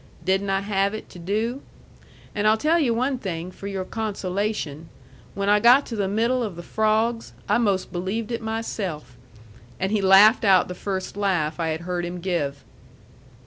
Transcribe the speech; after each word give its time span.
Didn't 0.25 0.49
I 0.49 0.61
have 0.61 0.95
it 0.95 1.09
to 1.11 1.19
do? 1.19 1.61
And 2.33 2.47
I'll 2.47 2.57
tell 2.57 2.79
yu' 2.79 2.91
one 2.91 3.19
thing 3.19 3.51
for 3.51 3.67
your 3.67 3.85
consolation: 3.85 4.89
when 5.35 5.47
I 5.47 5.59
got 5.59 5.85
to 5.85 5.95
the 5.95 6.07
middle 6.07 6.41
of 6.41 6.55
the 6.55 6.63
frawgs 6.63 7.33
I 7.47 7.59
'most 7.59 7.91
believed 7.93 8.31
it 8.31 8.41
myself." 8.41 9.15
And 9.79 9.91
he 9.91 10.01
laughed 10.01 10.43
out 10.43 10.67
the 10.67 10.73
first 10.73 11.15
laugh 11.15 11.59
I 11.59 11.67
had 11.67 11.81
heard 11.81 12.03
him 12.03 12.19
give. 12.19 12.63